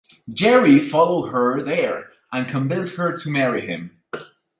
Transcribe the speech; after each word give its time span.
Jerry 0.33 0.79
follows 0.79 1.31
her 1.31 1.61
there 1.61 2.09
and 2.33 2.47
convinces 2.47 2.97
her 2.97 3.15
to 3.19 3.29
marry 3.29 3.61
him. 3.61 4.01